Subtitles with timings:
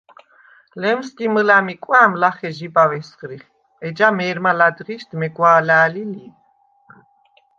[0.81, 3.43] ლემსგი მჷლა̈მ ი კვა̈მ ლახე ჟიბავ ესღრიხ,
[3.87, 6.27] ეჯა მე̄რმა ლა̈დღიშდ მეგვა̄ლა̄̈ლ ლი.